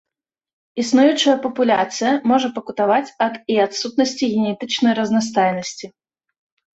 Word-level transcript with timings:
Існуючая 0.83 1.33
папуляцыя 1.43 2.13
можа 2.31 2.47
пакутаваць 2.55 3.13
ад 3.25 3.35
і 3.57 3.57
адсутнасці 3.65 4.23
генетычнай 4.33 4.97
разнастайнасці. 5.01 5.85